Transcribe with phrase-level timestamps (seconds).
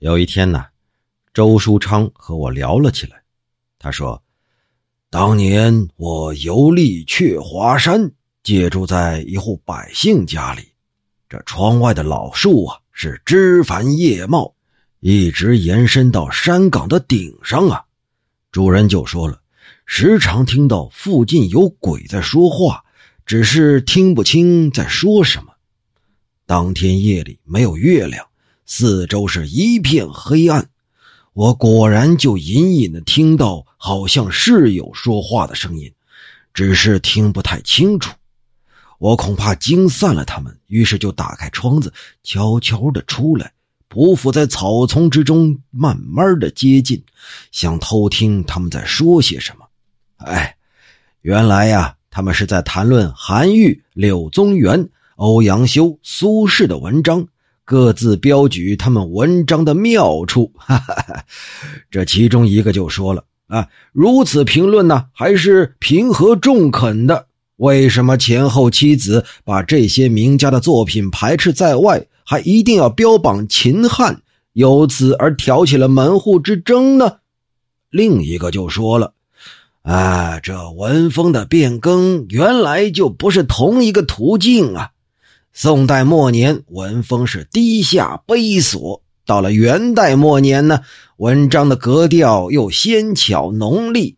[0.00, 0.64] 有一天呢，
[1.34, 3.20] 周书昌和我聊了起来。
[3.80, 4.22] 他说
[5.10, 8.12] ：“当年我游历鹊华山，
[8.44, 10.68] 借住在一户百姓家里。
[11.28, 14.54] 这窗外的老树啊，是枝繁叶茂，
[15.00, 17.84] 一直延伸到山岗的顶上啊。
[18.52, 19.42] 主人就说了，
[19.84, 22.84] 时常听到附近有鬼在说话，
[23.26, 25.52] 只是听不清在说什么。
[26.46, 28.24] 当天夜里没有月亮。”
[28.70, 30.68] 四周是一片黑暗，
[31.32, 35.90] 我果然就隐隐的听到，好像是有说话的声音，
[36.52, 38.14] 只是听不太清楚。
[38.98, 41.90] 我恐怕惊散了他们，于是就打开窗子，
[42.22, 43.50] 悄悄的出来，
[43.88, 47.02] 匍匐在草丛之中，慢慢的接近，
[47.50, 49.64] 想偷听他们在说些什么。
[50.18, 50.54] 哎，
[51.22, 57.26] 原来呀，他们是在谈论韩愈、柳宗元、欧阳修、苏轼的文章。
[57.68, 61.22] 各自标举他们文章的妙处，哈 哈哈。
[61.90, 67.26] 这其中一个就说了：“啊，如此评论呢，还是平和中肯的。
[67.56, 74.22] 为什么前后妻子把这些名家的作品排斥在外，还一定要标榜秦汉，
[74.54, 77.18] 由此而挑起了门户之争呢？”
[77.92, 79.12] 另一个就说了
[79.84, 84.92] ：“啊，这文风的变更，原来就不是同一个途径啊。”
[85.52, 90.80] 宋代末年，文风是低下卑琐；到了元代末年呢，
[91.16, 94.16] 文章的格调又纤巧浓丽。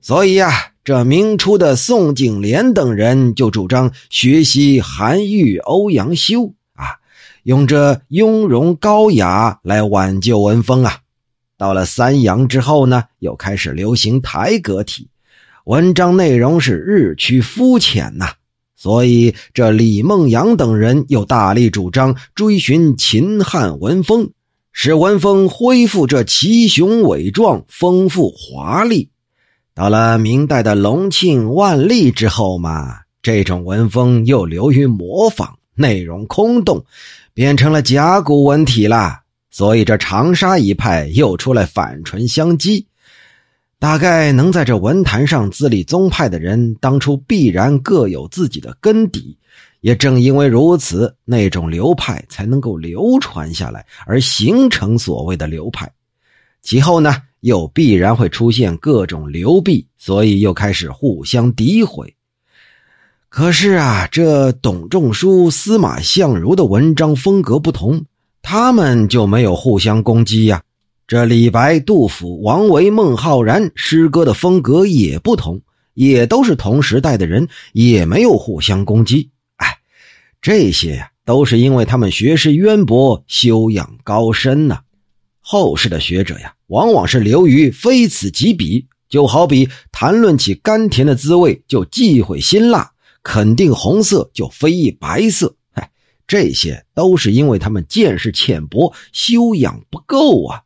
[0.00, 6.96] 所以呀，这明初的宋景莲等人就主张学习韩愈、欧阳修啊，
[7.42, 10.98] 用这雍容高雅来挽救文风啊。
[11.58, 15.08] 到了三杨之后呢，又开始流行台阁体，
[15.64, 18.32] 文章内容是日趋肤浅呐。
[18.84, 24.28] 所以，这李梦阳等人又大力主张追寻秦汉文风，
[24.72, 29.08] 使文风恢复这奇雄伟壮、丰富华丽。
[29.74, 36.84] 到了明代的隆庆、万历之后嘛，这种文风又流于模仿，内容空洞，
[37.32, 39.20] 变成了甲骨文体了。
[39.50, 42.84] 所以，这长沙一派又出来反唇相讥。
[43.84, 49.36] 大概能在这文坛上自立宗派的人，当初必然各有自己的根底。
[49.82, 55.92] 也正因为如此，那种流派才能够流传下来，而形成所谓的流派。
[56.62, 62.16] 其后呢，又必然会出现各种流弊，所以又开始互相诋毁。
[63.28, 68.02] 可是啊，这董仲舒、司马相如的文章风格不同，
[68.40, 70.62] 他们就没有互相攻击呀。
[71.06, 75.60] 这李白、杜甫、王维、孟浩然诗歌的风格也不同，
[75.92, 79.28] 也都是同时代的人，也没有互相攻击。
[79.56, 79.76] 哎，
[80.40, 84.80] 这些呀，都是因为他们学识渊博，修养高深呐。
[85.40, 95.54] 后世的学者呀，往往是流于非此即彼，就好比谈论起甘甜的滋味，就忌讳辛辣；肯定红色，就非议白色。
[95.72, 95.90] 哎，
[96.26, 100.62] 这些都是因为他们见识浅薄，修养不够啊。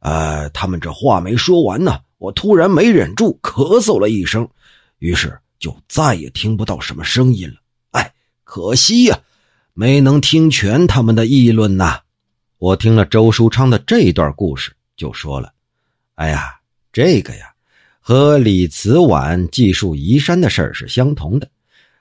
[0.00, 4.48] 呃，他们这话没说完呢，我突然没忍住咳嗽了一声，
[4.98, 7.56] 于是就再也听不到什么声音了。
[7.92, 8.12] 哎，
[8.44, 9.18] 可惜呀，
[9.74, 12.00] 没能听全他们的议论呐。
[12.58, 15.52] 我听了周书昌的这段故事，就说了
[16.16, 16.54] ：“哎呀，
[16.92, 17.52] 这个呀，
[18.00, 21.50] 和李慈晚记述移山的事儿是相同的，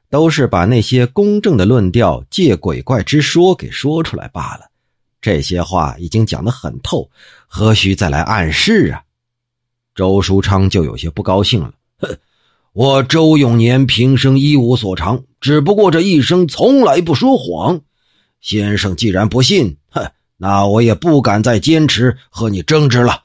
[0.10, 4.70] 都是把那些公正的论调借鬼怪之说给说出来罢了。”
[5.26, 7.10] 这些话已经讲得很透，
[7.48, 9.02] 何须再来暗示啊？
[9.96, 11.74] 周书昌就有些不高兴了。
[11.98, 12.16] 哼，
[12.74, 17.82] 我周永年平生一无所长，只不过这一生从来不说谎。
[18.40, 23.24] 先生既然不信，哼，那我也不敢再坚持和你争执了。